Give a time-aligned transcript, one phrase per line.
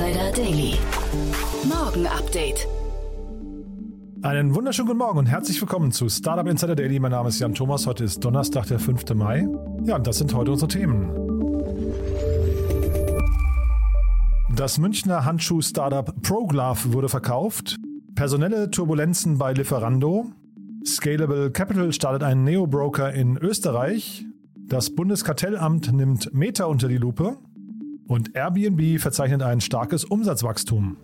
[0.00, 0.78] Insider Daily.
[1.68, 2.66] Morgen Update.
[4.22, 6.98] Einen wunderschönen guten Morgen und herzlich willkommen zu Startup Insider Daily.
[6.98, 7.86] Mein Name ist Jan Thomas.
[7.86, 9.12] Heute ist Donnerstag, der 5.
[9.14, 9.46] Mai.
[9.84, 11.10] Ja, und das sind heute unsere Themen.
[14.56, 17.76] Das Münchner Handschuh-Startup ProGlove wurde verkauft.
[18.14, 20.30] Personelle Turbulenzen bei Lieferando.
[20.86, 24.24] Scalable Capital startet einen Neo-Broker in Österreich.
[24.56, 27.36] Das Bundeskartellamt nimmt Meta unter die Lupe.
[28.10, 30.96] Und Airbnb verzeichnet ein starkes Umsatzwachstum.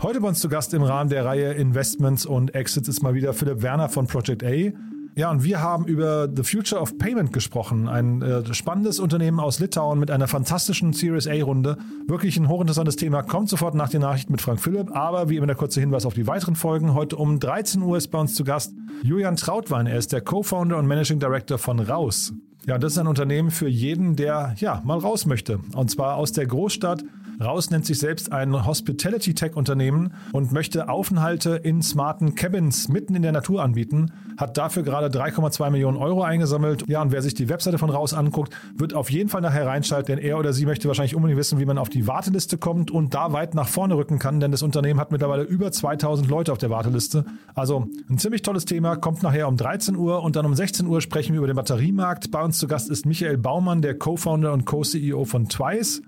[0.00, 3.32] Heute bei uns zu Gast im Rahmen der Reihe Investments und Exits ist mal wieder
[3.32, 4.70] Philipp Werner von Project A.
[5.16, 7.88] Ja, und wir haben über The Future of Payment gesprochen.
[7.88, 11.76] Ein äh, spannendes Unternehmen aus Litauen mit einer fantastischen Series A-Runde.
[12.06, 13.24] Wirklich ein hochinteressantes Thema.
[13.24, 14.94] Kommt sofort nach den Nachrichten mit Frank Philipp.
[14.94, 16.94] Aber wie immer der kurze Hinweis auf die weiteren Folgen.
[16.94, 19.88] Heute um 13 Uhr ist bei uns zu Gast Julian Trautwein.
[19.88, 22.32] Er ist der Co-Founder und Managing Director von Raus.
[22.66, 25.58] Ja, das ist ein Unternehmen für jeden, der ja mal raus möchte.
[25.74, 27.02] Und zwar aus der Großstadt
[27.42, 33.32] Raus nennt sich selbst ein Hospitality-Tech-Unternehmen und möchte Aufenthalte in smarten Cabins mitten in der
[33.32, 34.12] Natur anbieten.
[34.36, 36.84] Hat dafür gerade 3,2 Millionen Euro eingesammelt.
[36.88, 40.16] Ja, und wer sich die Webseite von Raus anguckt, wird auf jeden Fall nachher reinschalten,
[40.16, 43.14] denn er oder sie möchte wahrscheinlich unbedingt wissen, wie man auf die Warteliste kommt und
[43.14, 46.58] da weit nach vorne rücken kann, denn das Unternehmen hat mittlerweile über 2000 Leute auf
[46.58, 47.24] der Warteliste.
[47.54, 51.00] Also ein ziemlich tolles Thema, kommt nachher um 13 Uhr und dann um 16 Uhr
[51.00, 52.30] sprechen wir über den Batteriemarkt.
[52.30, 56.02] Bei uns zu Gast ist Michael Baumann, der Co-Founder und Co-CEO von Twice.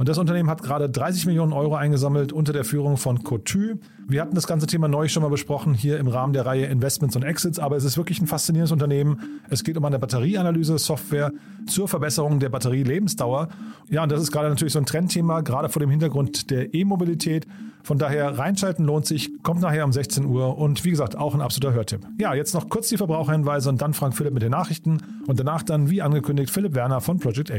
[0.00, 3.74] Und das Unternehmen hat gerade 30 Millionen Euro eingesammelt unter der Führung von Cotu.
[4.08, 7.16] Wir hatten das ganze Thema neu schon mal besprochen hier im Rahmen der Reihe Investments
[7.16, 9.40] und Exits, aber es ist wirklich ein faszinierendes Unternehmen.
[9.50, 11.32] Es geht um eine Batterieanalyse-Software
[11.66, 13.48] zur Verbesserung der Batterielebensdauer.
[13.90, 17.46] Ja, und das ist gerade natürlich so ein Trendthema, gerade vor dem Hintergrund der E-Mobilität.
[17.82, 21.42] Von daher reinschalten lohnt sich, kommt nachher um 16 Uhr und wie gesagt auch ein
[21.42, 22.06] absoluter Hörtipp.
[22.18, 25.62] Ja, jetzt noch kurz die Verbraucherhinweise und dann Frank Philipp mit den Nachrichten und danach
[25.62, 27.58] dann, wie angekündigt, Philipp Werner von Project A.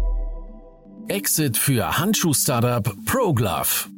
[1.11, 3.89] Exit für Handschuh-Startup ProGlove.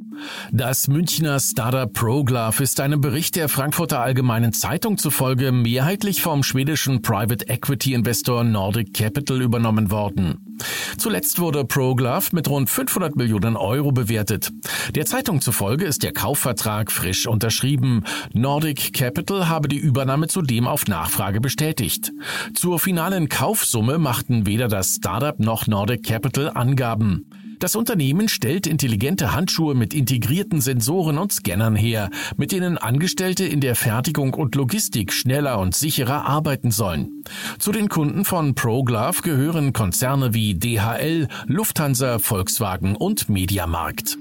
[0.52, 7.04] Das Münchner Startup ProGlove ist einem Bericht der Frankfurter Allgemeinen Zeitung zufolge mehrheitlich vom schwedischen
[7.04, 10.53] Private Equity Investor Nordic Capital übernommen worden.
[10.98, 14.52] Zuletzt wurde ProGlove mit rund 500 Millionen Euro bewertet.
[14.96, 18.04] Der Zeitung zufolge ist der Kaufvertrag frisch unterschrieben.
[18.34, 22.12] Nordic Capital habe die Übernahme zudem auf Nachfrage bestätigt.
[22.54, 27.26] Zur finalen Kaufsumme machten weder das Startup noch Nordic Capital Angaben.
[27.60, 33.62] Das Unternehmen stellt intelligente Handschuhe mit integrierten Sensoren und Scannern her, mit denen Angestellte in
[33.62, 37.24] der Fertigung und Logistik schneller und sicherer arbeiten sollen.
[37.60, 44.18] Zu den Kunden von ProGlove gehören Konzerne wie DHL, Lufthansa, Volkswagen und Mediamarkt.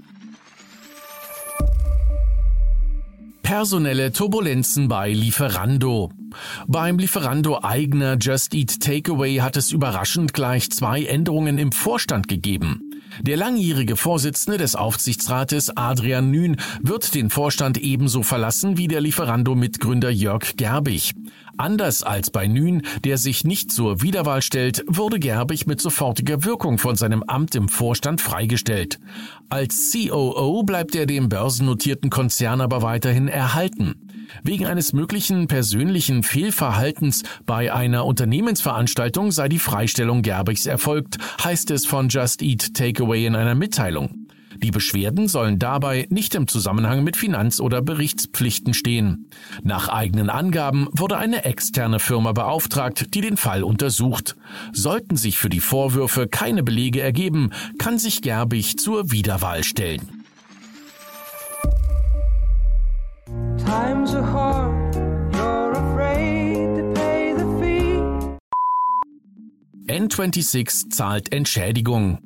[3.42, 6.10] Personelle Turbulenzen bei Lieferando.
[6.66, 12.81] Beim Lieferando eigener Just Eat Takeaway hat es überraschend gleich zwei Änderungen im Vorstand gegeben.
[13.20, 20.10] Der langjährige Vorsitzende des Aufsichtsrates Adrian Nün wird den Vorstand ebenso verlassen wie der Lieferando-Mitgründer
[20.10, 21.12] Jörg Gerbig.
[21.58, 26.78] Anders als bei Nün, der sich nicht zur Wiederwahl stellt, wurde Gerbig mit sofortiger Wirkung
[26.78, 28.98] von seinem Amt im Vorstand freigestellt.
[29.50, 33.94] Als COO bleibt er dem börsennotierten Konzern aber weiterhin erhalten.
[34.42, 41.86] Wegen eines möglichen persönlichen Fehlverhaltens bei einer Unternehmensveranstaltung sei die Freistellung Gerbigs erfolgt, heißt es
[41.86, 44.26] von Just Eat Takeaway in einer Mitteilung.
[44.62, 49.28] Die Beschwerden sollen dabei nicht im Zusammenhang mit Finanz- oder Berichtspflichten stehen.
[49.64, 54.36] Nach eigenen Angaben wurde eine externe Firma beauftragt, die den Fall untersucht.
[54.72, 60.21] Sollten sich für die Vorwürfe keine Belege ergeben, kann sich Gerbig zur Wiederwahl stellen.
[70.12, 72.18] N26 zahlt Entschädigung.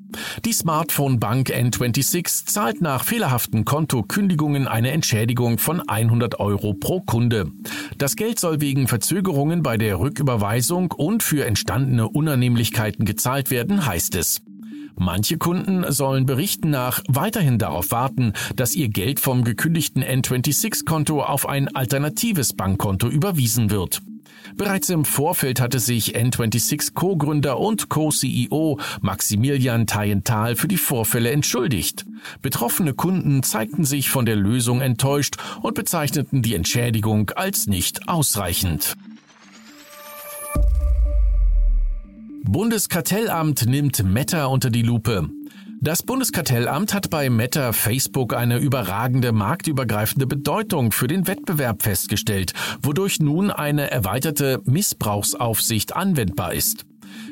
[0.44, 7.52] Die Smartphone-Bank N26 zahlt nach fehlerhaften Kontokündigungen eine Entschädigung von 100 Euro pro Kunde.
[7.96, 14.16] Das Geld soll wegen Verzögerungen bei der Rücküberweisung und für entstandene Unannehmlichkeiten gezahlt werden, heißt
[14.16, 14.42] es.
[14.98, 21.48] Manche Kunden sollen Berichten nach weiterhin darauf warten, dass ihr Geld vom gekündigten N26-Konto auf
[21.48, 24.00] ein alternatives Bankkonto überwiesen wird.
[24.54, 32.06] Bereits im Vorfeld hatte sich N26 Co-Gründer und Co-CEO Maximilian Tayenthal für die Vorfälle entschuldigt.
[32.42, 38.96] Betroffene Kunden zeigten sich von der Lösung enttäuscht und bezeichneten die Entschädigung als nicht ausreichend.
[42.44, 45.28] Bundeskartellamt nimmt Meta unter die Lupe.
[45.80, 53.20] Das Bundeskartellamt hat bei Meta Facebook eine überragende marktübergreifende Bedeutung für den Wettbewerb festgestellt, wodurch
[53.20, 56.86] nun eine erweiterte Missbrauchsaufsicht anwendbar ist.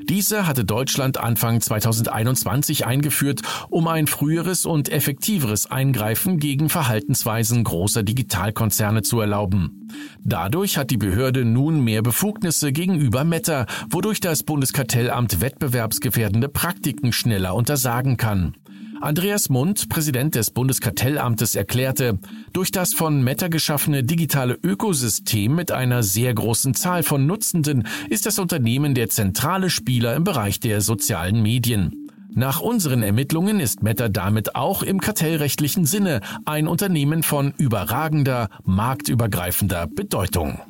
[0.05, 8.03] Diese hatte Deutschland Anfang 2021 eingeführt, um ein früheres und effektiveres Eingreifen gegen Verhaltensweisen großer
[8.03, 9.84] Digitalkonzerne zu erlauben.
[10.23, 17.55] Dadurch hat die Behörde nun mehr Befugnisse gegenüber Meta, wodurch das Bundeskartellamt wettbewerbsgefährdende Praktiken schneller
[17.55, 18.55] untersagen kann.
[19.01, 22.19] Andreas Mund, Präsident des Bundeskartellamtes, erklärte,
[22.55, 28.25] durch das von Meta geschaffene digitale Ökosystem mit einer sehr großen Zahl von Nutzenden ist
[28.25, 32.04] das Unternehmen der zentrale Spieler im Bereich der sozialen Medien.
[32.37, 39.87] Nach unseren Ermittlungen ist Meta damit auch im kartellrechtlichen Sinne ein Unternehmen von überragender, marktübergreifender
[39.87, 40.61] Bedeutung.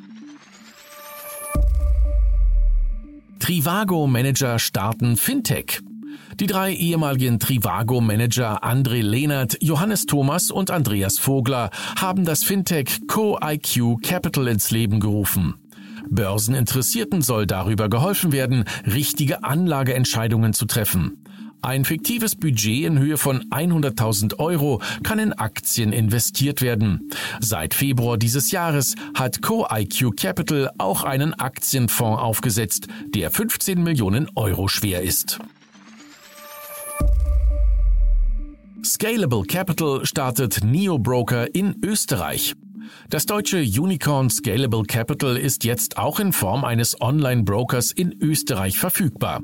[3.39, 5.81] Trivago-Manager starten Fintech.
[6.39, 14.03] Die drei ehemaligen Trivago-Manager André Lehnert, Johannes Thomas und Andreas Vogler haben das Fintech Co-IQ
[14.03, 15.55] Capital ins Leben gerufen.
[16.11, 21.24] Börseninteressierten soll darüber geholfen werden, richtige Anlageentscheidungen zu treffen.
[21.65, 27.09] Ein fiktives Budget in Höhe von 100.000 Euro kann in Aktien investiert werden.
[27.41, 34.69] Seit Februar dieses Jahres hat Co-IQ Capital auch einen Aktienfonds aufgesetzt, der 15 Millionen Euro
[34.69, 35.39] schwer ist.
[38.85, 42.53] Scalable Capital startet Neo-Broker in Österreich.
[43.09, 49.41] Das deutsche Unicorn Scalable Capital ist jetzt auch in Form eines Online-Brokers in Österreich verfügbar.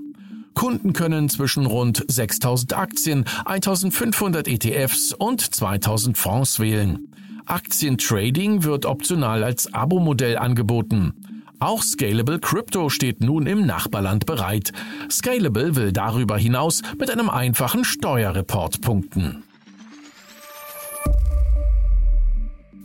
[0.55, 7.08] Kunden können zwischen rund 6000 Aktien, 1500 ETFs und 2000 Fonds wählen.
[7.47, 11.14] Aktientrading wird optional als Abo-Modell angeboten.
[11.58, 14.73] Auch Scalable Crypto steht nun im Nachbarland bereit.
[15.11, 19.43] Scalable will darüber hinaus mit einem einfachen Steuerreport punkten.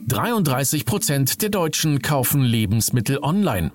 [0.07, 3.71] 33 Prozent der Deutschen kaufen Lebensmittel online.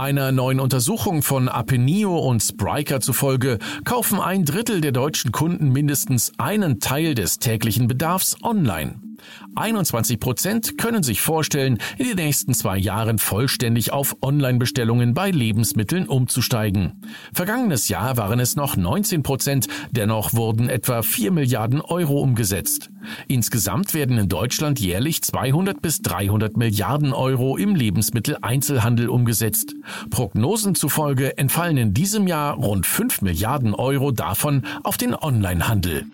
[0.00, 6.32] Einer neuen Untersuchung von Apenio und Spriker zufolge kaufen ein Drittel der deutschen Kunden mindestens
[6.38, 9.09] einen Teil des täglichen Bedarfs online.
[9.56, 16.06] 21 Prozent können sich vorstellen, in den nächsten zwei Jahren vollständig auf Online-Bestellungen bei Lebensmitteln
[16.08, 17.02] umzusteigen.
[17.32, 22.90] Vergangenes Jahr waren es noch 19 Prozent, dennoch wurden etwa 4 Milliarden Euro umgesetzt.
[23.28, 29.74] Insgesamt werden in Deutschland jährlich 200 bis 300 Milliarden Euro im Lebensmitteleinzelhandel umgesetzt.
[30.10, 36.06] Prognosen zufolge entfallen in diesem Jahr rund 5 Milliarden Euro davon auf den Onlinehandel.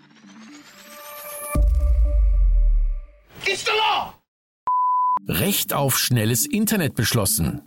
[5.27, 7.61] Recht auf schnelles Internet beschlossen.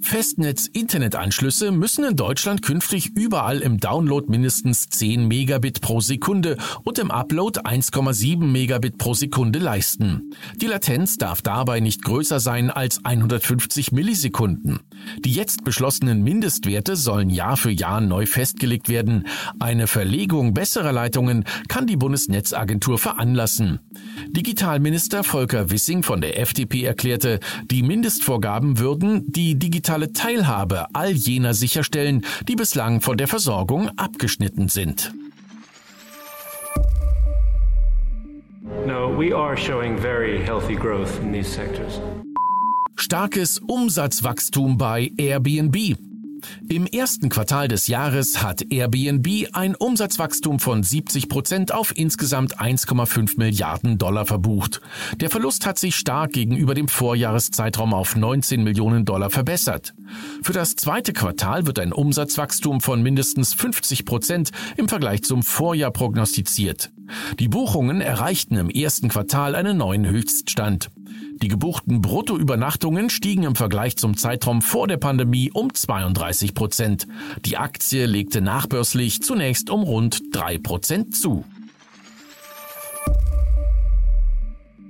[0.00, 7.10] Festnetz-Internetanschlüsse müssen in Deutschland künftig überall im Download mindestens 10 Megabit pro Sekunde und im
[7.10, 10.30] Upload 1,7 Megabit pro Sekunde leisten.
[10.56, 14.80] Die Latenz darf dabei nicht größer sein als 150 Millisekunden.
[15.24, 19.26] Die jetzt beschlossenen Mindestwerte sollen Jahr für Jahr neu festgelegt werden.
[19.58, 23.80] Eine Verlegung besserer Leitungen kann die Bundesnetzagentur veranlassen.
[24.28, 31.54] Digitalminister Volker Wissing von der FDP erklärte, die Mindestvorgaben würden die digitale Teilhabe all jener
[31.54, 35.12] sicherstellen, die bislang von der Versorgung abgeschnitten sind.
[38.86, 42.00] No, we are showing very healthy growth in these sectors.
[42.96, 45.96] Starkes Umsatzwachstum bei Airbnb.
[46.68, 53.38] Im ersten Quartal des Jahres hat Airbnb ein Umsatzwachstum von 70 Prozent auf insgesamt 1,5
[53.38, 54.80] Milliarden Dollar verbucht.
[55.16, 59.94] Der Verlust hat sich stark gegenüber dem Vorjahreszeitraum auf 19 Millionen Dollar verbessert.
[60.42, 65.90] Für das zweite Quartal wird ein Umsatzwachstum von mindestens 50 Prozent im Vergleich zum Vorjahr
[65.90, 66.90] prognostiziert.
[67.38, 70.90] Die Buchungen erreichten im ersten Quartal einen neuen Höchststand.
[71.42, 77.06] Die gebuchten Bruttoübernachtungen stiegen im Vergleich zum Zeitraum vor der Pandemie um 32 Prozent.
[77.44, 81.44] Die Aktie legte nachbörslich zunächst um rund drei Prozent zu.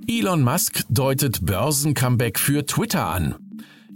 [0.07, 3.35] Elon Musk deutet Börsencomeback für Twitter an.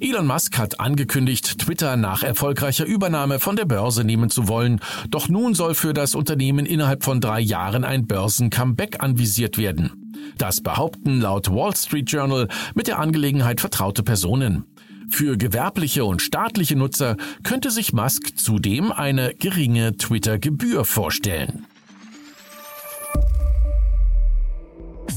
[0.01, 4.81] Elon Musk hat angekündigt, Twitter nach erfolgreicher Übernahme von der Börse nehmen zu wollen.
[5.09, 10.00] Doch nun soll für das Unternehmen innerhalb von drei Jahren ein Börsen-Comeback anvisiert werden.
[10.37, 14.65] Das behaupten laut Wall Street Journal mit der Angelegenheit vertraute Personen.
[15.09, 21.67] Für gewerbliche und staatliche Nutzer könnte sich Musk zudem eine geringe Twitter-Gebühr vorstellen.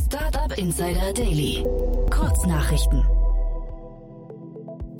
[0.06, 1.64] Startup Insider Daily.
[2.10, 3.04] Kurznachrichten.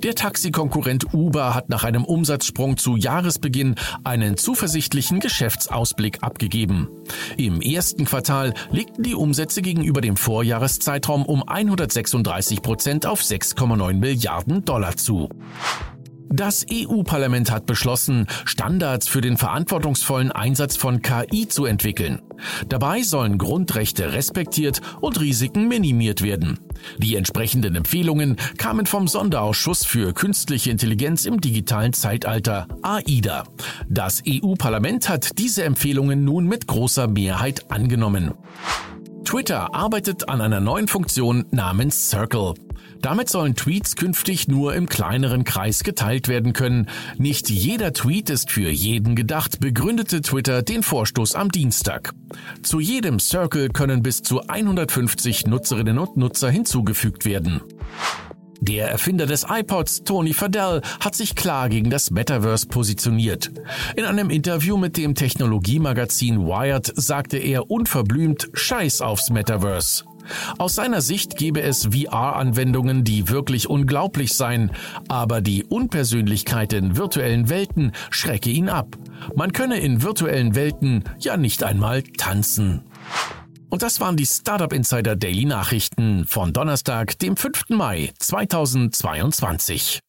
[0.05, 6.89] Der Taxikonkurrent Uber hat nach einem Umsatzsprung zu Jahresbeginn einen zuversichtlichen Geschäftsausblick abgegeben.
[7.37, 14.63] Im ersten Quartal legten die Umsätze gegenüber dem Vorjahreszeitraum um 136 Prozent auf 6,9 Milliarden
[14.63, 15.27] Dollar zu.
[16.29, 22.21] Das EU-Parlament hat beschlossen, Standards für den verantwortungsvollen Einsatz von KI zu entwickeln.
[22.67, 26.59] Dabei sollen Grundrechte respektiert und Risiken minimiert werden.
[26.97, 33.43] Die entsprechenden Empfehlungen kamen vom Sonderausschuss für künstliche Intelligenz im digitalen Zeitalter AIDA.
[33.87, 38.33] Das EU-Parlament hat diese Empfehlungen nun mit großer Mehrheit angenommen.
[39.23, 42.53] Twitter arbeitet an einer neuen Funktion namens Circle.
[43.05, 46.89] Damit sollen Tweets künftig nur im kleineren Kreis geteilt werden können.
[47.19, 52.13] Nicht jeder Tweet ist für jeden gedacht, begründete Twitter den Vorstoß am Dienstag.
[52.63, 57.61] Zu jedem Circle können bis zu 150 Nutzerinnen und Nutzer hinzugefügt werden.
[58.59, 63.51] Der Erfinder des iPods, Tony Fadell, hat sich klar gegen das Metaverse positioniert.
[63.95, 70.05] In einem Interview mit dem Technologiemagazin Wired sagte er unverblümt Scheiß aufs Metaverse.
[70.57, 74.71] Aus seiner Sicht gäbe es VR-Anwendungen, die wirklich unglaublich seien,
[75.07, 78.97] aber die Unpersönlichkeit in virtuellen Welten schrecke ihn ab.
[79.35, 82.83] Man könne in virtuellen Welten ja nicht einmal tanzen.
[83.69, 87.69] Und das waren die Startup Insider Daily Nachrichten von Donnerstag, dem 5.
[87.69, 89.99] Mai 2022.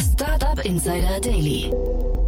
[0.00, 1.70] Startup Insider Daily.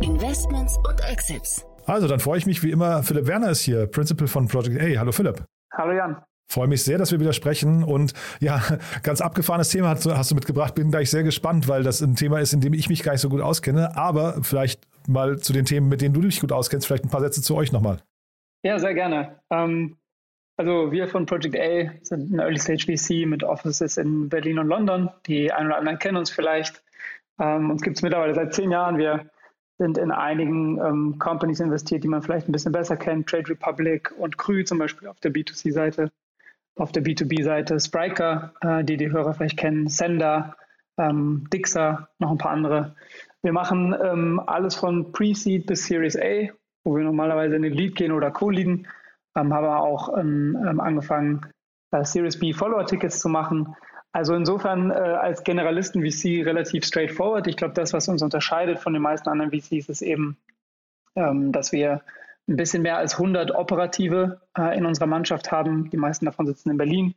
[0.02, 1.64] Investments und Exits.
[1.90, 3.02] Also, dann freue ich mich wie immer.
[3.02, 5.00] Philipp Werner ist hier, Principal von Project A.
[5.00, 5.42] Hallo Philipp.
[5.72, 6.22] Hallo Jan.
[6.48, 7.82] Freue mich sehr, dass wir wieder sprechen.
[7.82, 8.62] Und ja,
[9.02, 10.76] ganz abgefahrenes Thema hast, hast du mitgebracht.
[10.76, 13.20] Bin gleich sehr gespannt, weil das ein Thema ist, in dem ich mich gar nicht
[13.20, 13.96] so gut auskenne.
[13.96, 17.22] Aber vielleicht mal zu den Themen, mit denen du dich gut auskennst, vielleicht ein paar
[17.22, 17.98] Sätze zu euch nochmal.
[18.62, 19.40] Ja, sehr gerne.
[19.50, 19.96] Ähm,
[20.58, 24.68] also wir von Project A sind ein Early Stage VC mit Offices in Berlin und
[24.68, 25.10] London.
[25.26, 26.84] Die einen oder anderen kennen uns vielleicht.
[27.40, 28.96] Ähm, uns gibt es mittlerweile seit zehn Jahren.
[28.96, 29.28] Wir
[29.80, 33.26] sind in einigen ähm, Companies investiert, die man vielleicht ein bisschen besser kennt.
[33.26, 36.12] Trade Republic und Krü zum Beispiel auf der B2C-Seite.
[36.76, 40.54] Auf der B2B-Seite Spriker, äh, die die Hörer vielleicht kennen, Sender,
[40.98, 42.94] ähm, Dixer, noch ein paar andere.
[43.40, 46.52] Wir machen ähm, alles von Pre-Seed bis Series A,
[46.84, 48.86] wo wir normalerweise in den Lead gehen oder Co-Leaden.
[49.34, 51.46] Ähm, haben aber auch ähm, ähm, angefangen,
[51.90, 53.74] äh, Series B Follower-Tickets zu machen.
[54.12, 57.46] Also insofern äh, als Generalisten VC relativ straightforward.
[57.46, 60.36] Ich glaube, das, was uns unterscheidet von den meisten anderen VCs, ist eben,
[61.14, 62.02] ähm, dass wir
[62.48, 65.90] ein bisschen mehr als 100 Operative äh, in unserer Mannschaft haben.
[65.90, 67.14] Die meisten davon sitzen in Berlin.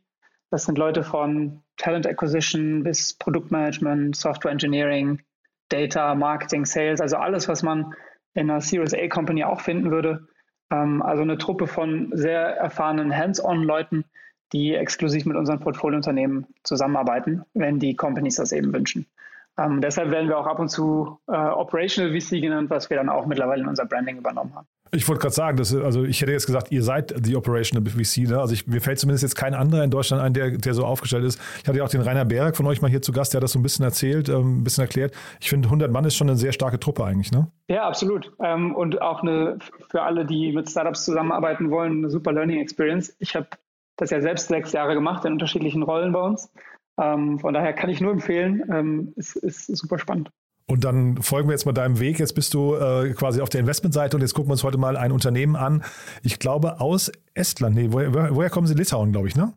[0.50, 5.20] Das sind Leute von Talent Acquisition bis Produktmanagement, Software Engineering,
[5.68, 7.92] Data, Marketing, Sales, also alles, was man
[8.34, 10.28] in einer Series A Company auch finden würde.
[10.70, 14.04] Ähm, also eine Truppe von sehr erfahrenen Hands-on-Leuten,
[14.54, 19.06] die exklusiv mit unseren Portfoliounternehmen zusammenarbeiten, wenn die Companies das eben wünschen.
[19.58, 23.08] Ähm, deshalb werden wir auch ab und zu äh, Operational VC genannt, was wir dann
[23.08, 24.66] auch mittlerweile in unser Branding übernommen haben.
[24.90, 28.28] Ich wollte gerade sagen, dass, also ich hätte jetzt gesagt, ihr seid die Operational VC.
[28.28, 28.38] Ne?
[28.38, 31.24] Also ich, mir fällt zumindest jetzt kein anderer in Deutschland ein, der, der so aufgestellt
[31.24, 31.40] ist.
[31.62, 33.42] Ich hatte ja auch den Rainer Berg von euch mal hier zu Gast, der hat
[33.42, 35.12] das so ein bisschen erzählt, ähm, ein bisschen erklärt.
[35.40, 37.48] Ich finde, 100 Mann ist schon eine sehr starke Truppe eigentlich, ne?
[37.68, 38.32] Ja, absolut.
[38.40, 39.58] Ähm, und auch eine,
[39.90, 43.16] für alle, die mit Startups zusammenarbeiten wollen, eine super Learning Experience.
[43.18, 43.48] Ich habe
[43.96, 46.50] das ja selbst sechs Jahre gemacht in unterschiedlichen Rollen bei uns.
[47.00, 50.30] Ähm, von daher kann ich nur empfehlen, ähm, es ist super spannend.
[50.66, 52.18] Und dann folgen wir jetzt mal deinem Weg.
[52.18, 54.96] Jetzt bist du äh, quasi auf der Investmentseite und jetzt gucken wir uns heute mal
[54.96, 55.84] ein Unternehmen an.
[56.22, 57.74] Ich glaube aus Estland.
[57.74, 58.74] Nee, woher, woher kommen sie?
[58.74, 59.52] Litauen, glaube ich, ne?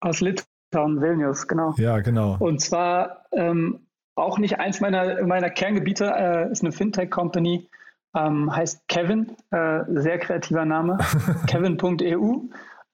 [0.00, 1.74] Aus Litauen, Vilnius, genau.
[1.76, 2.36] Ja, genau.
[2.40, 7.68] Und zwar ähm, auch nicht eins meiner, meiner Kerngebiete, äh, ist eine Fintech-Company,
[8.16, 10.98] ähm, heißt Kevin, äh, sehr kreativer Name,
[11.46, 12.48] kevin.eu,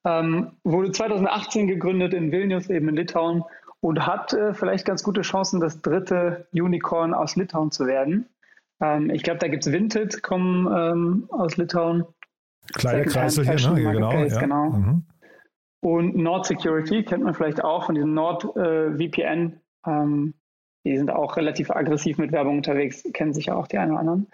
[0.04, 3.44] ähm, wurde 2018 gegründet in Vilnius, eben in Litauen
[3.80, 8.28] und hat äh, vielleicht ganz gute Chancen, das dritte Unicorn aus Litauen zu werden.
[8.80, 12.04] Ähm, ich glaube, da gibt es Vinted, kommen ähm, aus Litauen.
[12.74, 13.92] Kleine Kreisel hier, ne?
[13.92, 14.12] Genau.
[14.12, 14.40] Ja.
[14.40, 14.70] genau.
[14.70, 15.02] Mhm.
[15.80, 19.60] Und Nord Security kennt man vielleicht auch von diesem Nord äh, VPN.
[19.86, 20.34] Ähm,
[20.86, 24.00] die sind auch relativ aggressiv mit Werbung unterwegs, kennen sich ja auch die einen oder
[24.00, 24.28] anderen.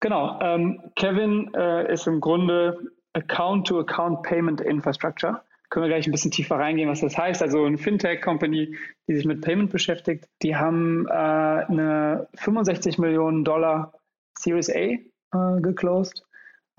[0.00, 0.38] Genau.
[0.40, 2.76] Ähm, Kevin äh, ist im Grunde
[3.12, 5.42] Account-to-Account Payment Infrastructure.
[5.68, 7.42] Können wir gleich ein bisschen tiefer reingehen, was das heißt.
[7.42, 8.76] Also eine Fintech-Company,
[9.08, 13.92] die sich mit Payment beschäftigt, die haben äh, eine 65 Millionen Dollar
[14.36, 16.24] Series A äh, geclosed,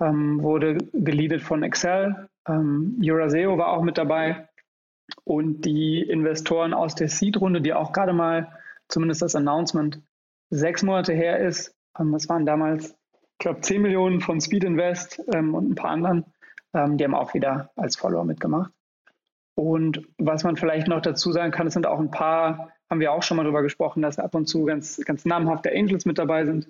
[0.00, 2.28] ähm, wurde geleadet von Excel.
[2.46, 4.48] Ähm, Euraseo war auch mit dabei.
[5.24, 8.52] Und die Investoren aus der Seed-Runde, die auch gerade mal
[8.88, 10.00] zumindest das Announcement
[10.50, 11.74] sechs Monate her ist.
[11.98, 12.94] Ähm, das waren damals,
[13.42, 16.24] glaube, 10 Millionen von Speed Invest ähm, und ein paar anderen.
[16.74, 18.72] Ähm, die haben auch wieder als Follower mitgemacht.
[19.54, 23.12] Und was man vielleicht noch dazu sagen kann, es sind auch ein paar, haben wir
[23.12, 26.46] auch schon mal darüber gesprochen, dass ab und zu ganz, ganz namhafte Angels mit dabei
[26.46, 26.68] sind.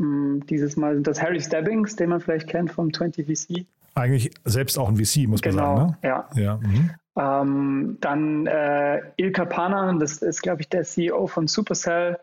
[0.00, 3.66] Ähm, dieses Mal sind das Harry Stebbings, den man vielleicht kennt vom 20VC.
[3.94, 5.96] Eigentlich selbst auch ein VC, muss genau, man sagen.
[6.02, 6.08] Ne?
[6.08, 6.28] Ja.
[6.34, 6.56] ja.
[6.56, 6.90] Mhm.
[7.18, 12.18] Ähm, dann äh, Ilka Panan, das ist, glaube ich, der CEO von Supercell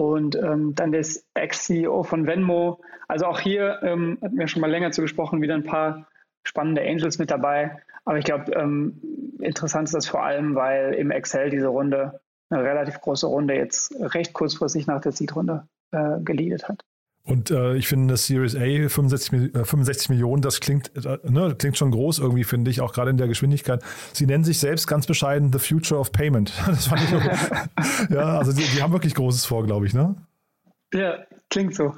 [0.00, 1.04] und ähm, dann der
[1.34, 2.80] Ex-CEO von Venmo.
[3.06, 6.08] Also auch hier ähm, hatten wir schon mal länger zu gesprochen, wieder ein paar
[6.42, 7.82] spannende Angels mit dabei.
[8.06, 12.64] Aber ich glaube, ähm, interessant ist das vor allem, weil im Excel diese Runde, eine
[12.64, 16.82] relativ große Runde, jetzt recht kurzfristig nach der Seed-Runde äh, geleadet hat.
[17.22, 21.54] Und äh, ich finde das Series A 65, äh, 65 Millionen, das klingt, äh, ne,
[21.56, 23.82] klingt schon groß irgendwie, finde ich, auch gerade in der Geschwindigkeit.
[24.12, 26.52] Sie nennen sich selbst ganz bescheiden The Future of Payment.
[26.66, 27.10] Das fand ich
[28.10, 30.16] ja, also die, die haben wirklich Großes vor, glaube ich, ne?
[30.94, 31.18] Ja,
[31.50, 31.94] klingt so.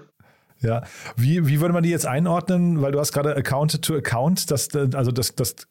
[0.63, 0.83] Ja,
[1.17, 2.81] wie, wie würde man die jetzt einordnen?
[2.81, 5.69] Weil du hast gerade Account to Account, das, also das, das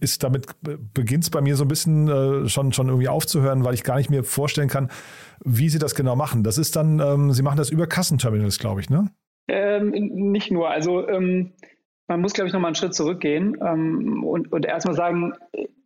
[0.00, 0.46] ist damit,
[0.94, 3.96] beginnt es bei mir so ein bisschen äh, schon, schon irgendwie aufzuhören, weil ich gar
[3.96, 4.90] nicht mir vorstellen kann,
[5.44, 6.42] wie sie das genau machen.
[6.42, 9.10] Das ist dann, ähm, sie machen das über Kassenterminals, glaube ich, ne?
[9.48, 10.70] Ähm, nicht nur.
[10.70, 11.52] Also ähm,
[12.08, 15.34] man muss, glaube ich, nochmal einen Schritt zurückgehen ähm, und, und erstmal sagen,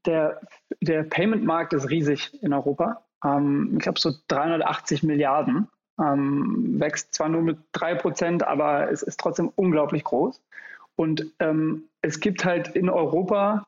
[0.06, 0.40] der,
[0.80, 3.04] der Payment-Markt ist riesig in Europa.
[3.24, 5.68] Ähm, ich glaube, so 380 Milliarden
[6.00, 10.40] ähm, wächst zwar nur mit drei Prozent, aber es ist trotzdem unglaublich groß.
[10.96, 13.66] Und ähm, es gibt halt in Europa,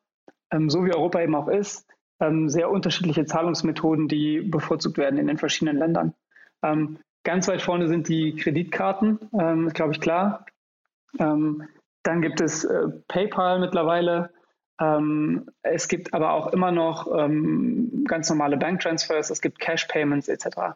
[0.51, 1.87] ähm, so wie Europa eben auch ist,
[2.21, 6.15] ähm, sehr unterschiedliche Zahlungsmethoden, die bevorzugt werden in den verschiedenen Ländern.
[6.63, 10.47] Ähm, ganz weit vorne sind die Kreditkarten, ähm, ist glaube ich klar.
[11.19, 14.31] dann gibt es äh, PayPal mittlerweile.
[15.63, 17.07] es gibt aber auch immer noch
[18.05, 20.75] ganz normale Banktransfers, es gibt Cash Payments etc.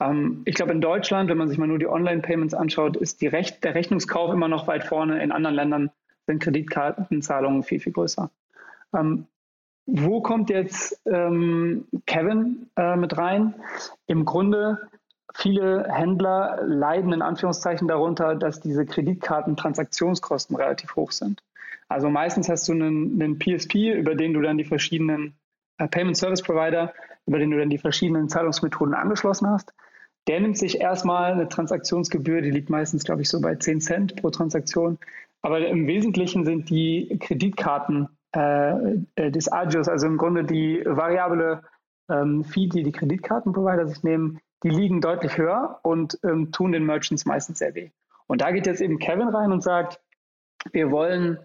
[0.00, 3.60] Ähm, ich glaube, in Deutschland, wenn man sich mal nur die Online-Payments anschaut, ist Rech
[3.60, 5.22] der Rechnungskauf immer noch weit vorne.
[5.22, 5.90] In anderen Ländern
[6.26, 8.30] sind Kreditkartenzahlungen viel, viel größer.
[8.94, 9.26] Ähm,
[9.86, 13.54] wo kommt jetzt ähm, Kevin äh, mit rein?
[14.06, 14.78] Im Grunde,
[15.34, 21.42] viele Händler leiden in Anführungszeichen darunter, dass diese Kreditkartentransaktionskosten relativ hoch sind.
[21.88, 25.38] Also meistens hast du einen, einen PSP, über den du dann die verschiedenen
[25.78, 26.92] äh, Payment Service Provider,
[27.26, 29.72] über den du dann die verschiedenen Zahlungsmethoden angeschlossen hast.
[30.26, 34.16] Der nimmt sich erstmal eine Transaktionsgebühr, die liegt meistens, glaube ich, so bei 10 Cent
[34.16, 34.98] pro Transaktion.
[35.40, 41.62] Aber im Wesentlichen sind die Kreditkarten äh, äh, des Agios, also im Grunde die variable
[42.10, 46.84] ähm, Fee, die die Kreditkartenprovider sich nehmen, die liegen deutlich höher und ähm, tun den
[46.84, 47.90] Merchants meistens sehr weh.
[48.26, 50.00] Und da geht jetzt eben Kevin rein und sagt,
[50.72, 51.38] wir wollen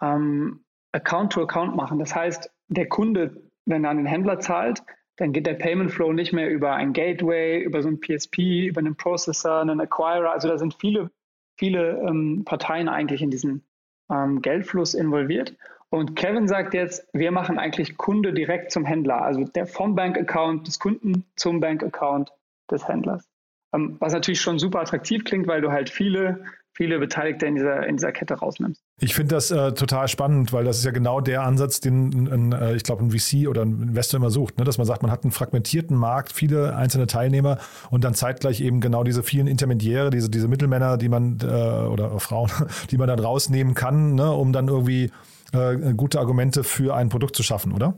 [0.00, 1.98] ähm, Account-to-Account -Account machen.
[1.98, 4.82] Das heißt, der Kunde, wenn er an den Händler zahlt,
[5.20, 8.78] dann geht der Payment Flow nicht mehr über ein Gateway, über so ein PSP, über
[8.78, 10.32] einen Processor, einen Acquirer.
[10.32, 11.10] Also da sind viele,
[11.58, 13.62] viele ähm, Parteien eigentlich in diesen
[14.10, 15.54] ähm, Geldfluss involviert.
[15.90, 20.66] Und Kevin sagt jetzt, wir machen eigentlich Kunde direkt zum Händler, also der vom Bank-Account
[20.66, 22.32] des Kunden zum Bank-Account
[22.70, 23.28] des Händlers.
[23.74, 27.86] Ähm, was natürlich schon super attraktiv klingt, weil du halt viele viele Beteiligte in dieser,
[27.86, 28.82] in dieser Kette rausnimmst.
[29.02, 32.52] Ich finde das äh, total spannend, weil das ist ja genau der Ansatz, den ein,
[32.52, 34.64] äh, ich glaube ein VC oder ein Investor immer sucht, ne?
[34.64, 37.58] dass man sagt, man hat einen fragmentierten Markt, viele einzelne Teilnehmer
[37.90, 42.20] und dann zeitgleich eben genau diese vielen Intermediäre, diese, diese Mittelmänner, die man äh, oder
[42.20, 42.50] Frauen,
[42.90, 44.30] die man dann rausnehmen kann, ne?
[44.30, 45.10] um dann irgendwie
[45.52, 47.94] äh, gute Argumente für ein Produkt zu schaffen, oder?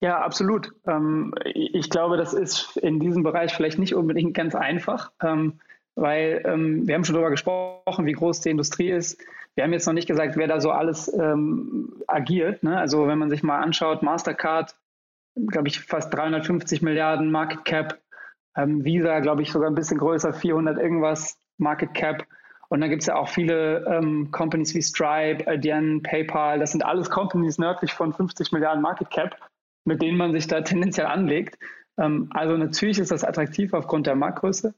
[0.00, 0.72] Ja, absolut.
[0.88, 5.12] Ähm, ich glaube, das ist in diesem Bereich vielleicht nicht unbedingt ganz einfach.
[5.22, 5.60] Ähm,
[5.96, 9.16] weil ähm, wir haben schon darüber gesprochen, wie groß die Industrie ist.
[9.54, 12.62] Wir haben jetzt noch nicht gesagt, wer da so alles ähm, agiert.
[12.62, 12.76] Ne?
[12.76, 14.74] Also wenn man sich mal anschaut, Mastercard,
[15.46, 17.98] glaube ich, fast 350 Milliarden Market Cap,
[18.56, 22.24] Ähm, Visa, glaube ich, sogar ein bisschen größer, 400 irgendwas Market Cap.
[22.68, 26.58] Und dann gibt es ja auch viele ähm, Companies wie Stripe, Adyen, PayPal.
[26.58, 29.36] Das sind alles Companies nördlich von 50 Milliarden Market Cap,
[29.84, 31.58] mit denen man sich da tendenziell anlegt.
[31.98, 34.74] Ähm, also natürlich ist das attraktiv aufgrund der Marktgröße.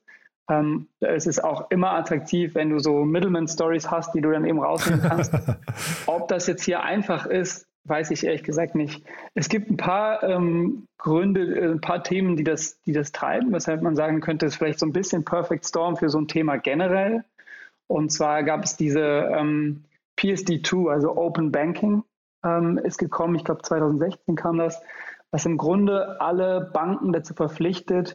[0.49, 4.61] Ähm, es ist auch immer attraktiv, wenn du so Middleman-Stories hast, die du dann eben
[4.61, 5.33] rausnehmen kannst.
[6.07, 9.05] Ob das jetzt hier einfach ist, weiß ich ehrlich gesagt nicht.
[9.35, 13.53] Es gibt ein paar ähm, Gründe, äh, ein paar Themen, die das, die das treiben,
[13.53, 16.29] weshalb man sagen könnte, es ist vielleicht so ein bisschen Perfect Storm für so ein
[16.29, 17.25] Thema generell.
[17.89, 19.85] Und zwar gab es diese ähm,
[20.19, 22.03] PSD2, also Open Banking,
[22.45, 23.37] ähm, ist gekommen.
[23.37, 24.81] Ich glaube, 2016 kam das,
[25.31, 28.15] was im Grunde alle Banken dazu verpflichtet,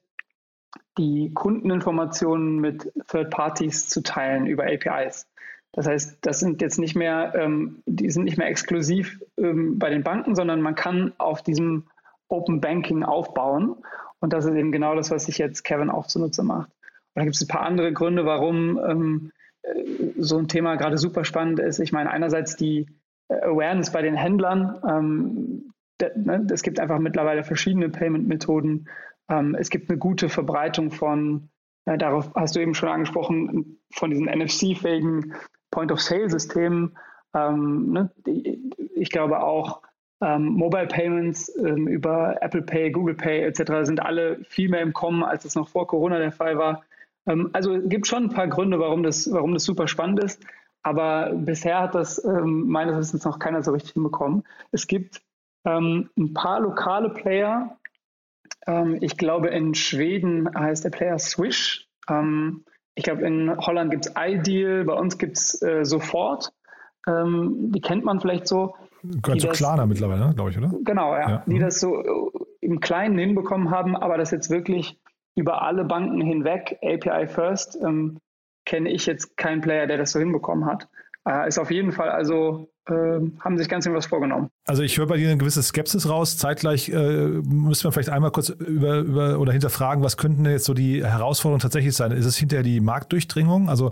[0.98, 5.28] die Kundeninformationen mit Third Parties zu teilen über APIs.
[5.74, 9.90] Das heißt, das sind jetzt nicht mehr, ähm, die sind nicht mehr exklusiv ähm, bei
[9.90, 11.86] den Banken, sondern man kann auf diesem
[12.28, 13.76] Open Banking aufbauen.
[14.20, 16.70] Und das ist eben genau das, was sich jetzt Kevin auch zunutze macht.
[16.70, 19.32] Und da gibt es ein paar andere Gründe, warum ähm,
[19.64, 19.84] äh,
[20.18, 21.80] so ein Thema gerade super spannend ist.
[21.80, 22.88] Ich meine, einerseits die
[23.30, 24.78] äh, Awareness bei den Händlern.
[24.88, 25.74] Ähm,
[26.16, 28.90] ne, es gibt einfach mittlerweile verschiedene Payment-Methoden.
[29.32, 31.50] Ähm, es gibt eine gute Verbreitung von,
[31.86, 35.34] äh, darauf hast du eben schon angesprochen, von diesen NFC-fähigen
[35.72, 36.98] Point-of-Sale-Systemen.
[37.34, 38.12] Ähm, ne?
[38.96, 39.82] Ich glaube auch,
[40.22, 43.88] ähm, Mobile Payments ähm, über Apple Pay, Google Pay etc.
[43.88, 46.84] sind alle viel mehr im Kommen, als es noch vor Corona der Fall war.
[47.26, 50.44] Ähm, also es gibt schon ein paar Gründe, warum das, warum das super spannend ist.
[50.84, 54.44] Aber bisher hat das ähm, meines Wissens noch keiner so richtig hinbekommen.
[54.72, 55.22] Es gibt
[55.64, 57.78] ein paar lokale Player.
[59.00, 61.88] Ich glaube, in Schweden heißt der Player Swish.
[62.96, 66.54] Ich glaube, in Holland gibt es iDeal, bei uns gibt es äh, Sofort.
[67.08, 68.76] Ähm, die kennt man vielleicht so.
[69.04, 70.72] Gehört zu Klarna mittlerweile, ne, glaube ich, oder?
[70.84, 71.30] Genau, ja.
[71.30, 71.44] ja.
[71.48, 71.62] Die mhm.
[71.62, 75.00] das so äh, im Kleinen hinbekommen haben, aber das jetzt wirklich
[75.36, 78.20] über alle Banken hinweg, API First, ähm,
[78.66, 80.88] kenne ich jetzt keinen Player, der das so hinbekommen hat.
[81.28, 82.94] Äh, ist auf jeden Fall also äh,
[83.40, 84.50] haben sich ganz schön was vorgenommen.
[84.66, 86.38] Also ich höre bei dir eine gewisse Skepsis raus.
[86.38, 90.66] Zeitgleich äh, müssen wir vielleicht einmal kurz über, über oder hinterfragen, was könnten denn jetzt
[90.66, 92.12] so die Herausforderungen tatsächlich sein?
[92.12, 93.70] Ist es hinterher die Marktdurchdringung?
[93.70, 93.92] Also,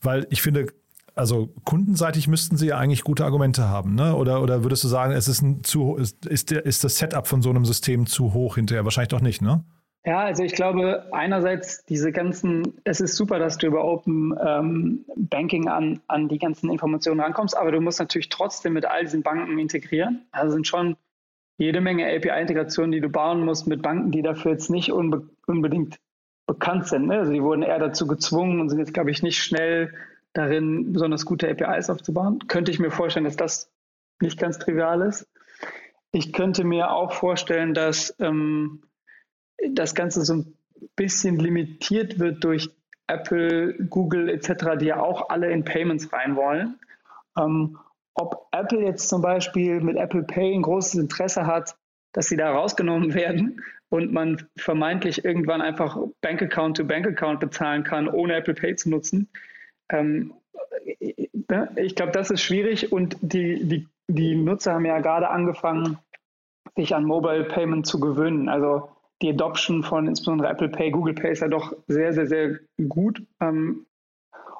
[0.00, 0.68] weil ich finde,
[1.14, 4.16] also kundenseitig müssten sie ja eigentlich gute Argumente haben, ne?
[4.16, 7.26] Oder, oder würdest du sagen, es ist ein zu ist, ist, der, ist das Setup
[7.26, 8.84] von so einem System zu hoch hinterher?
[8.84, 9.64] Wahrscheinlich doch nicht, ne?
[10.04, 15.04] Ja, also ich glaube, einerseits diese ganzen, es ist super, dass du über Open ähm,
[15.14, 19.22] Banking an, an die ganzen Informationen rankommst, aber du musst natürlich trotzdem mit all diesen
[19.22, 20.26] Banken integrieren.
[20.32, 20.96] Also sind schon
[21.58, 26.00] jede Menge API-Integrationen, die du bauen musst mit Banken, die dafür jetzt nicht unbe unbedingt
[26.46, 27.08] bekannt sind.
[27.08, 27.18] Ne?
[27.18, 29.92] Also die wurden eher dazu gezwungen und sind jetzt, glaube ich, nicht schnell
[30.32, 32.38] darin, besonders gute APIs aufzubauen.
[32.48, 33.70] Könnte ich mir vorstellen, dass das
[34.22, 35.28] nicht ganz trivial ist.
[36.12, 38.82] Ich könnte mir auch vorstellen, dass ähm,
[39.70, 40.54] das Ganze so ein
[40.96, 42.70] bisschen limitiert wird durch
[43.06, 46.78] Apple, Google etc., die ja auch alle in Payments rein wollen.
[47.38, 47.78] Ähm,
[48.14, 51.76] ob Apple jetzt zum Beispiel mit Apple Pay ein großes Interesse hat,
[52.12, 58.08] dass sie da rausgenommen werden und man vermeintlich irgendwann einfach Bankaccount to Bankaccount bezahlen kann,
[58.08, 59.28] ohne Apple Pay zu nutzen.
[59.90, 60.34] Ähm,
[61.76, 65.98] ich glaube, das ist schwierig und die, die, die Nutzer haben ja gerade angefangen,
[66.76, 68.48] sich an Mobile Payment zu gewöhnen.
[68.48, 68.88] Also
[69.22, 73.22] die Adoption von insbesondere Apple Pay, Google Pay ist ja doch sehr, sehr, sehr gut.
[73.40, 73.86] Ähm,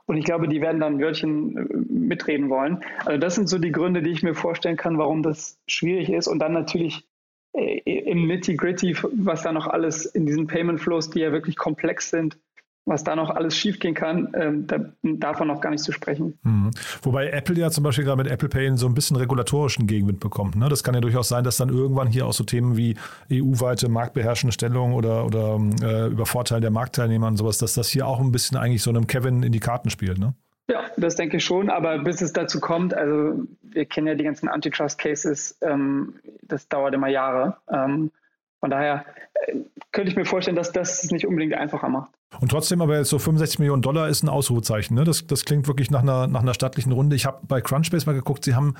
[0.06, 2.82] und ich glaube, die werden dann ein Wörtchen äh, mitreden wollen.
[3.04, 6.26] Also das sind so die Gründe, die ich mir vorstellen kann, warum das schwierig ist.
[6.26, 7.06] Und dann natürlich
[7.52, 12.10] äh, im Nitty-Gritty, was da noch alles in diesen Payment Flows, die ja wirklich komplex
[12.10, 12.38] sind,
[12.86, 16.38] was da noch alles schiefgehen kann, ähm, da, davon noch gar nicht zu sprechen.
[16.42, 16.70] Mhm.
[17.02, 20.56] Wobei Apple ja zum Beispiel gerade mit Apple Pay so ein bisschen regulatorischen Gegenwind bekommt.
[20.56, 20.68] Ne?
[20.68, 22.96] Das kann ja durchaus sein, dass dann irgendwann hier auch so Themen wie
[23.32, 28.20] EU-weite marktbeherrschende Stellung oder, oder äh, Übervorteil der Marktteilnehmer und sowas, dass das hier auch
[28.20, 30.18] ein bisschen eigentlich so einem Kevin in die Karten spielt.
[30.18, 30.34] Ne?
[30.68, 34.24] Ja, das denke ich schon, aber bis es dazu kommt, also wir kennen ja die
[34.24, 37.56] ganzen Antitrust-Cases, ähm, das dauert immer Jahre.
[37.70, 38.10] Ähm,
[38.60, 39.04] von daher
[39.92, 42.10] könnte ich mir vorstellen, dass das es nicht unbedingt einfacher macht.
[42.40, 44.94] Und trotzdem aber jetzt so 65 Millionen Dollar ist ein Ausrufezeichen.
[44.94, 45.04] Ne?
[45.04, 47.16] Das, das klingt wirklich nach einer, nach einer stattlichen Runde.
[47.16, 48.74] Ich habe bei Crunchbase mal geguckt, sie haben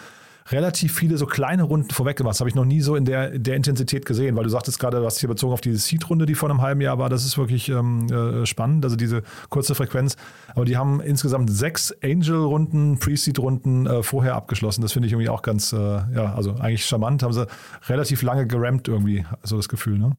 [0.48, 2.34] relativ viele so kleine Runden vorweg gemacht.
[2.34, 4.98] Das habe ich noch nie so in der, der Intensität gesehen, weil du sagtest gerade,
[4.98, 7.08] du hast hier bezogen auf diese Seed-Runde, die vor einem halben Jahr war.
[7.08, 10.16] Das ist wirklich ähm, äh, spannend, also diese kurze Frequenz.
[10.54, 14.82] Aber die haben insgesamt sechs Angel-Runden, Pre-Seed-Runden äh, vorher abgeschlossen.
[14.82, 17.22] Das finde ich irgendwie auch ganz, äh, ja, also eigentlich charmant.
[17.22, 17.46] Haben sie
[17.88, 20.16] relativ lange gerammt irgendwie, so das Gefühl, ne?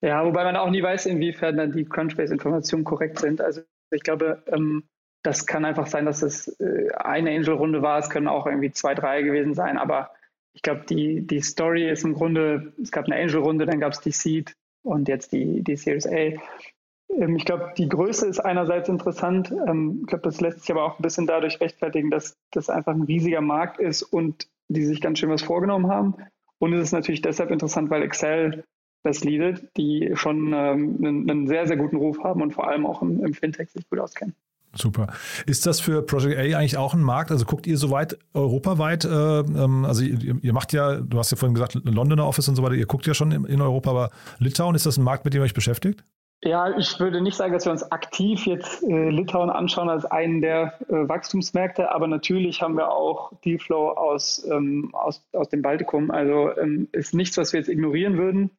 [0.00, 3.40] Ja, wobei man auch nie weiß, inwiefern dann die Crunchbase-Informationen korrekt sind.
[3.40, 4.84] Also ich glaube, ähm,
[5.24, 7.98] das kann einfach sein, dass es äh, eine Angel-Runde war.
[7.98, 9.76] Es können auch irgendwie zwei, drei gewesen sein.
[9.76, 10.10] Aber
[10.54, 14.00] ich glaube, die, die Story ist im Grunde, es gab eine Angel-Runde, dann gab es
[14.00, 16.10] die Seed und jetzt die, die Series A.
[16.10, 19.52] Ähm, ich glaube, die Größe ist einerseits interessant.
[19.66, 22.94] Ähm, ich glaube, das lässt sich aber auch ein bisschen dadurch rechtfertigen, dass das einfach
[22.94, 26.14] ein riesiger Markt ist und die sich ganz schön was vorgenommen haben.
[26.58, 28.64] Und es ist natürlich deshalb interessant, weil Excel
[29.02, 32.86] das leadet, die schon ähm, einen, einen, sehr, sehr guten Ruf haben und vor allem
[32.86, 34.34] auch im, im Fintech sich gut auskennen.
[34.74, 35.08] Super.
[35.46, 37.30] Ist das für Project A eigentlich auch ein Markt?
[37.30, 39.04] Also guckt ihr soweit europaweit?
[39.04, 42.56] Äh, ähm, also ihr, ihr, macht ja, du hast ja vorhin gesagt, Londoner Office und
[42.56, 45.24] so weiter, ihr guckt ja schon in, in Europa, aber Litauen, ist das ein Markt,
[45.24, 46.04] mit dem ihr euch beschäftigt?
[46.44, 50.40] Ja, ich würde nicht sagen, dass wir uns aktiv jetzt äh, Litauen anschauen als einen
[50.40, 56.12] der äh, Wachstumsmärkte, aber natürlich haben wir auch Dealflow aus, ähm, aus, aus dem Baltikum.
[56.12, 58.50] Also ähm, ist nichts, was wir jetzt ignorieren würden.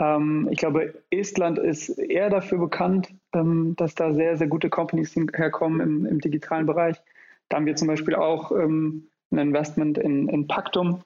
[0.00, 5.14] Ähm, ich glaube, Estland ist eher dafür bekannt, ähm, dass da sehr, sehr gute Companies
[5.14, 7.00] herkommen im, im, digitalen Bereich.
[7.48, 11.02] Da haben wir zum Beispiel auch ähm, ein Investment in, in Pactum.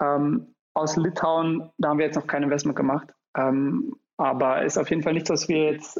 [0.00, 3.08] Ähm, aus Litauen, da haben wir jetzt noch kein Investment gemacht.
[3.36, 5.98] Ähm, aber ist auf jeden Fall nichts, was wir jetzt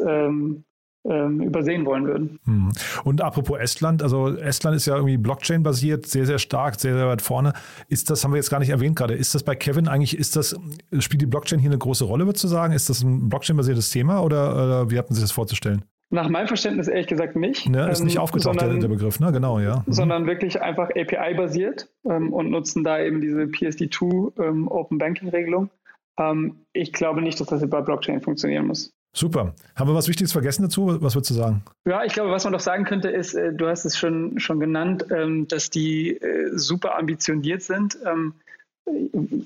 [1.08, 2.38] ähm, übersehen wollen würden.
[2.44, 2.72] Hm.
[3.04, 7.22] Und apropos Estland, also Estland ist ja irgendwie Blockchain-basiert, sehr, sehr stark, sehr, sehr weit
[7.22, 7.52] vorne.
[7.88, 10.36] Ist das, haben wir jetzt gar nicht erwähnt gerade, ist das bei Kevin eigentlich, ist
[10.36, 10.58] das,
[10.98, 12.72] spielt die Blockchain hier eine große Rolle, würdest du sagen?
[12.72, 15.84] Ist das ein Blockchain-basiertes Thema oder, oder wie hatten Sie das vorzustellen?
[16.08, 17.68] Nach meinem Verständnis ehrlich gesagt nicht.
[17.68, 19.32] Ne, ist nicht ähm, aufgetaucht, sondern, der, der, Begriff, ne?
[19.32, 19.82] Genau, ja.
[19.86, 19.92] Mhm.
[19.92, 25.68] Sondern wirklich einfach API-basiert ähm, und nutzen da eben diese PSD2 ähm, Open Banking-Regelung.
[26.16, 28.95] Ähm, ich glaube nicht, dass das über Blockchain funktionieren muss.
[29.16, 29.54] Super.
[29.74, 30.88] Haben wir was Wichtiges vergessen dazu?
[31.00, 31.62] Was würdest du sagen?
[31.86, 34.60] Ja, ich glaube, was man doch sagen könnte, ist, äh, du hast es schon, schon
[34.60, 37.98] genannt, ähm, dass die äh, super ambitioniert sind.
[38.04, 38.34] Ähm,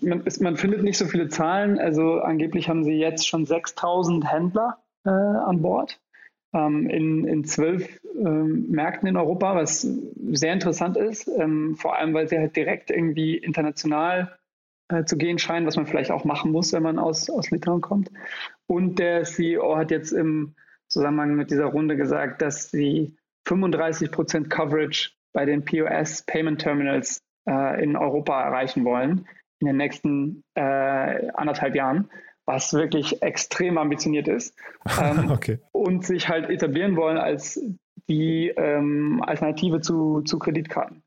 [0.00, 1.78] man, man, findet nicht so viele Zahlen.
[1.78, 6.00] Also angeblich haben sie jetzt schon 6000 Händler äh, an Bord
[6.52, 9.86] ähm, in, in zwölf Märkten in Europa, was
[10.32, 11.30] sehr interessant ist.
[11.76, 14.36] Vor allem, weil sie halt direkt irgendwie international
[14.90, 17.80] äh, zu gehen scheinen, was man vielleicht auch machen muss, wenn man aus, aus Litauen
[17.80, 18.10] kommt.
[18.66, 20.54] Und der CEO hat jetzt im
[20.88, 27.22] Zusammenhang mit dieser Runde gesagt, dass sie 35 Prozent Coverage bei den POS Payment Terminals
[27.48, 29.26] äh, in Europa erreichen wollen
[29.60, 32.10] in den nächsten äh, anderthalb Jahren,
[32.46, 34.56] was wirklich extrem ambitioniert ist.
[35.00, 35.58] Ähm, okay.
[35.72, 37.60] Und sich halt etablieren wollen als
[38.08, 41.02] die ähm, Alternative zu, zu Kreditkarten.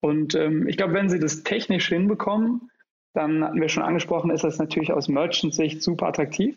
[0.00, 2.70] Und ähm, ich glaube, wenn sie das technisch hinbekommen,
[3.14, 6.56] dann hatten wir schon angesprochen, ist das natürlich aus Merchant-Sicht super attraktiv.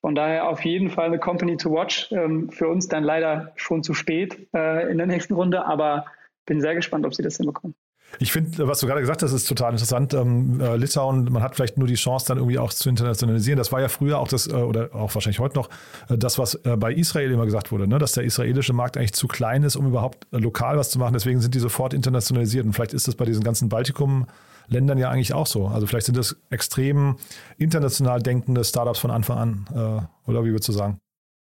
[0.00, 2.10] Von daher auf jeden Fall eine Company to watch.
[2.10, 6.06] Ähm, für uns dann leider schon zu spät äh, in der nächsten Runde, aber
[6.44, 7.76] bin sehr gespannt, ob sie das hinbekommen.
[8.18, 10.12] Ich finde, was du gerade gesagt hast, ist total interessant.
[10.12, 13.56] Ähm, äh, Litauen, man hat vielleicht nur die Chance, dann irgendwie auch zu internationalisieren.
[13.56, 15.70] Das war ja früher auch das, äh, oder auch wahrscheinlich heute noch,
[16.10, 17.98] äh, das, was äh, bei Israel immer gesagt wurde, ne?
[17.98, 21.14] dass der israelische Markt eigentlich zu klein ist, um überhaupt äh, lokal was zu machen.
[21.14, 22.66] Deswegen sind die sofort internationalisiert.
[22.66, 24.26] Und vielleicht ist das bei diesen ganzen Baltikum-
[24.68, 25.66] Ländern ja eigentlich auch so.
[25.66, 27.16] Also vielleicht sind das extrem
[27.58, 30.98] international denkende Startups von Anfang an, äh, oder wie würdest du sagen?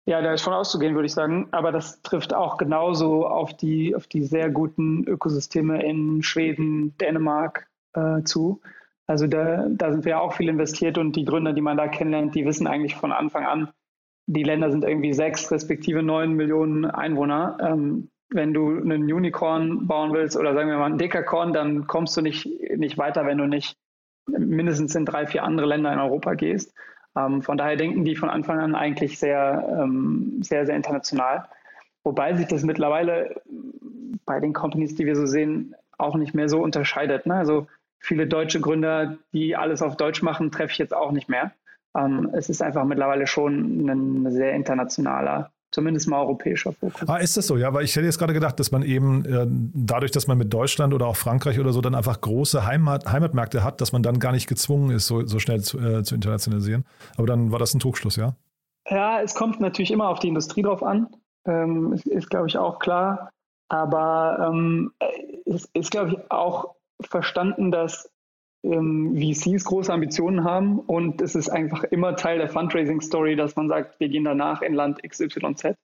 [0.07, 1.47] Ja, da ist von auszugehen, würde ich sagen.
[1.51, 7.67] Aber das trifft auch genauso auf die, auf die sehr guten Ökosysteme in Schweden, Dänemark
[7.93, 8.61] äh, zu.
[9.07, 12.35] Also da, da sind wir auch viel investiert und die Gründer, die man da kennenlernt,
[12.35, 13.69] die wissen eigentlich von Anfang an,
[14.27, 17.57] die Länder sind irgendwie sechs respektive neun Millionen Einwohner.
[17.61, 22.17] Ähm, wenn du einen Unicorn bauen willst oder sagen wir mal einen Dekakorn, dann kommst
[22.17, 23.77] du nicht, nicht weiter, wenn du nicht
[24.27, 26.73] mindestens in drei, vier andere Länder in Europa gehst.
[27.15, 31.47] Ähm, von daher denken die von Anfang an eigentlich sehr, ähm, sehr, sehr international.
[32.03, 33.41] Wobei sich das mittlerweile
[34.25, 37.25] bei den Companies, die wir so sehen, auch nicht mehr so unterscheidet.
[37.25, 37.35] Ne?
[37.35, 37.67] Also
[37.99, 41.51] viele deutsche Gründer, die alles auf Deutsch machen, treffe ich jetzt auch nicht mehr.
[41.95, 47.07] Ähm, es ist einfach mittlerweile schon ein sehr internationaler zumindest mal europäischer Fokus.
[47.07, 47.57] Ah, ist das so?
[47.57, 50.53] Ja, weil ich hätte jetzt gerade gedacht, dass man eben äh, dadurch, dass man mit
[50.53, 54.19] Deutschland oder auch Frankreich oder so dann einfach große Heimat, Heimatmärkte hat, dass man dann
[54.19, 56.85] gar nicht gezwungen ist, so, so schnell zu, äh, zu internationalisieren.
[57.17, 58.35] Aber dann war das ein Trugschluss, ja?
[58.89, 61.07] Ja, es kommt natürlich immer auf die Industrie drauf an.
[61.45, 63.31] Ähm, ist, ist glaube ich, auch klar.
[63.67, 64.93] Aber ähm,
[65.45, 68.09] es ist, glaube ich, auch verstanden, dass
[68.71, 73.67] ähm, VCs große Ambitionen haben und es ist einfach immer Teil der Fundraising-Story, dass man
[73.67, 75.75] sagt, wir gehen danach in Land XYZ.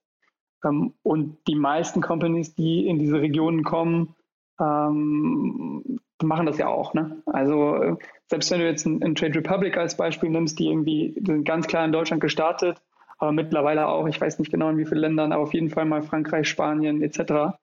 [0.64, 4.14] Ähm, und die meisten Companies, die in diese Regionen kommen,
[4.60, 6.94] ähm, machen das ja auch.
[6.94, 7.22] Ne?
[7.26, 11.44] Also selbst wenn du jetzt ein, Trade Republic als Beispiel nimmst, die irgendwie die sind
[11.44, 12.80] ganz klar in Deutschland gestartet,
[13.18, 15.84] aber mittlerweile auch, ich weiß nicht genau in wie vielen Ländern, aber auf jeden Fall
[15.84, 17.56] mal Frankreich, Spanien etc.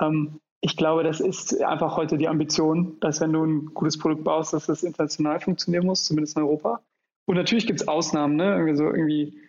[0.00, 4.24] Ähm, ich glaube, das ist einfach heute die Ambition, dass wenn du ein gutes Produkt
[4.24, 6.80] baust, dass das international funktionieren muss, zumindest in Europa.
[7.26, 8.56] Und natürlich gibt es Ausnahmen, ne?
[8.56, 9.40] Irgendwie irgendwie,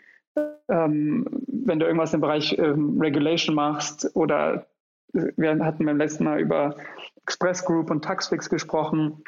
[0.70, 4.68] ähm, wenn du irgendwas im Bereich ähm, Regulation machst oder
[5.14, 6.76] wir hatten beim letzten Mal über
[7.24, 9.24] Express Group und Taxfix gesprochen.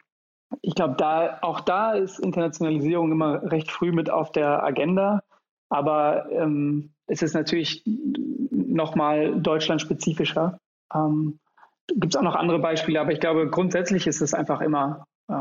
[0.62, 5.24] Ich glaube, da, auch da ist Internationalisierung immer recht früh mit auf der Agenda.
[5.70, 10.60] Aber ähm, es ist natürlich nochmal deutschlandspezifischer.
[10.94, 11.40] Ähm,
[11.88, 15.34] Gibt es auch noch andere Beispiele, aber ich glaube, grundsätzlich ist es einfach immer äh,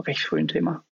[0.00, 0.84] recht früh ein Thema.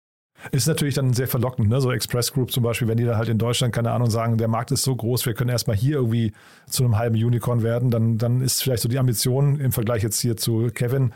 [0.52, 1.80] Ist natürlich dann sehr verlockend, ne?
[1.80, 4.48] so Express Group zum Beispiel, wenn die dann halt in Deutschland, keine Ahnung, sagen, der
[4.48, 6.32] Markt ist so groß, wir können erstmal hier irgendwie
[6.66, 10.18] zu einem halben Unicorn werden, dann, dann ist vielleicht so die Ambition im Vergleich jetzt
[10.18, 11.12] hier zu Kevin,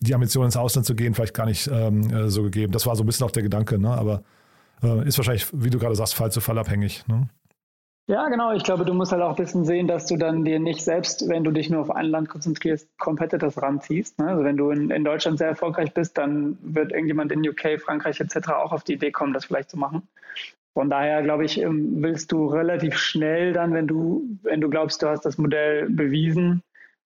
[0.00, 2.72] die Ambition ins Ausland zu gehen, vielleicht gar nicht ähm, äh, so gegeben.
[2.72, 3.90] Das war so ein bisschen auch der Gedanke, ne?
[3.90, 4.22] aber
[4.82, 7.06] äh, ist wahrscheinlich, wie du gerade sagst, Fall zu Fall abhängig.
[7.06, 7.28] Ne?
[8.08, 8.52] Ja, genau.
[8.52, 11.28] Ich glaube, du musst halt auch ein bisschen sehen, dass du dann dir nicht selbst,
[11.28, 14.20] wenn du dich nur auf ein Land konzentrierst, Competitors ranziehst.
[14.20, 14.28] Ne?
[14.28, 18.20] Also wenn du in, in, Deutschland sehr erfolgreich bist, dann wird irgendjemand in UK, Frankreich
[18.20, 18.50] etc.
[18.50, 20.02] auch auf die Idee kommen, das vielleicht zu machen.
[20.72, 25.02] Von daher glaube ich, ähm, willst du relativ schnell dann, wenn du, wenn du glaubst,
[25.02, 26.62] du hast das Modell bewiesen,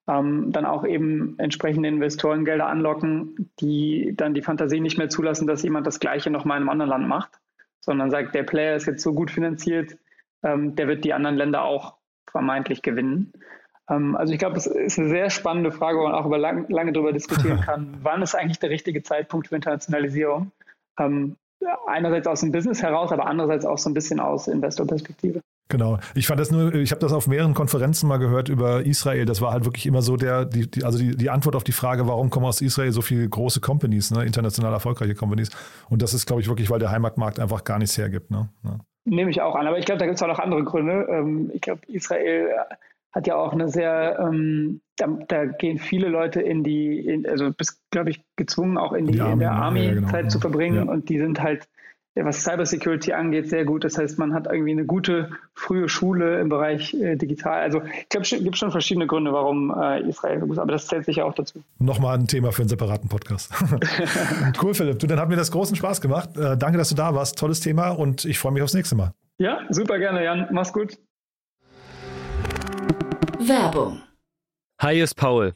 [0.07, 5.63] ähm, dann auch eben entsprechende Investorengelder anlocken, die dann die Fantasie nicht mehr zulassen, dass
[5.63, 7.39] jemand das Gleiche nochmal in einem anderen Land macht,
[7.79, 9.97] sondern sagt, der Player ist jetzt so gut finanziert,
[10.43, 11.95] ähm, der wird die anderen Länder auch
[12.29, 13.33] vermeintlich gewinnen.
[13.89, 16.69] Ähm, also ich glaube, es ist eine sehr spannende Frage, wo man auch über lang,
[16.69, 20.51] lange darüber diskutieren kann, wann ist eigentlich der richtige Zeitpunkt für Internationalisierung.
[20.99, 21.35] Ähm,
[21.87, 25.41] einerseits aus dem Business heraus, aber andererseits auch so ein bisschen aus Investorperspektive.
[25.69, 25.99] Genau.
[26.15, 29.25] Ich fand das nur, ich habe das auf mehreren Konferenzen mal gehört über Israel.
[29.25, 31.71] Das war halt wirklich immer so der, die, die, also die, die Antwort auf die
[31.71, 35.49] Frage, warum kommen aus Israel so viele große Companies, ne, international erfolgreiche Companies.
[35.89, 38.31] Und das ist, glaube ich, wirklich, weil der Heimatmarkt einfach gar nichts hergibt.
[38.31, 38.49] Ne?
[38.63, 38.79] Ja.
[39.05, 39.67] Nehme ich auch an.
[39.67, 41.07] Aber ich glaube, da gibt es auch noch andere Gründe.
[41.09, 42.49] Ähm, ich glaube, Israel
[43.11, 47.51] hat ja auch eine sehr, ähm, da, da, gehen viele Leute in die, in, also
[47.51, 50.25] bist, glaube ich, gezwungen, auch in, die, die Army, in der Army ja, genau, Zeit
[50.25, 50.29] ja.
[50.29, 50.85] zu verbringen.
[50.85, 50.91] Ja.
[50.91, 51.67] Und die sind halt
[52.15, 53.83] was Cybersecurity angeht, sehr gut.
[53.83, 57.61] Das heißt, man hat irgendwie eine gute frühe Schule im Bereich äh, digital.
[57.61, 60.73] Also ich glaube, es gibt schon verschiedene Gründe, warum äh, Israel so gut ist, aber
[60.73, 61.63] das zählt sicher auch dazu.
[61.79, 63.53] Nochmal ein Thema für einen separaten Podcast.
[64.61, 64.99] cool, Philipp.
[64.99, 66.37] Du, dann hat mir das großen Spaß gemacht.
[66.37, 67.37] Äh, danke, dass du da warst.
[67.37, 69.13] Tolles Thema und ich freue mich aufs nächste Mal.
[69.37, 70.47] Ja, super gerne, Jan.
[70.51, 70.97] Mach's gut.
[73.39, 74.01] Werbung.
[74.81, 75.55] Hi, ist Paul.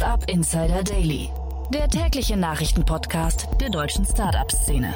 [0.00, 1.28] Startup Insider Daily,
[1.74, 4.94] der tägliche Nachrichtenpodcast der deutschen Startup-Szene.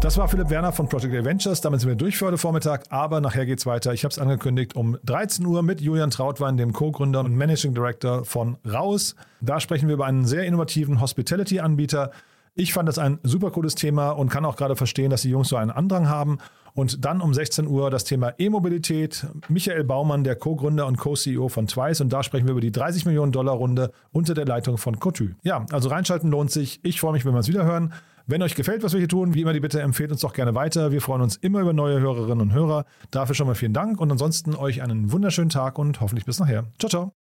[0.00, 1.60] Das war Philipp Werner von Project Adventures.
[1.60, 3.94] Damit sind wir durch für heute Vormittag, aber nachher geht's weiter.
[3.94, 8.24] Ich habe es angekündigt um 13 Uhr mit Julian Trautwein, dem Co-Gründer und Managing Director
[8.24, 9.14] von Raus.
[9.40, 12.10] Da sprechen wir über einen sehr innovativen Hospitality-Anbieter.
[12.58, 15.50] Ich fand das ein super cooles Thema und kann auch gerade verstehen, dass die Jungs
[15.50, 16.38] so einen Andrang haben.
[16.72, 19.26] Und dann um 16 Uhr das Thema E-Mobilität.
[19.48, 22.00] Michael Baumann, der Co-Gründer und Co-CEO von Twice.
[22.00, 25.28] Und da sprechen wir über die 30 Millionen Dollar Runde unter der Leitung von Cotu.
[25.42, 26.80] Ja, also reinschalten lohnt sich.
[26.82, 27.92] Ich freue mich, wenn wir es wieder hören.
[28.26, 30.54] Wenn euch gefällt, was wir hier tun, wie immer die Bitte, empfehlt uns doch gerne
[30.54, 30.92] weiter.
[30.92, 32.86] Wir freuen uns immer über neue Hörerinnen und Hörer.
[33.10, 36.64] Dafür schon mal vielen Dank und ansonsten euch einen wunderschönen Tag und hoffentlich bis nachher.
[36.78, 37.25] Ciao, ciao.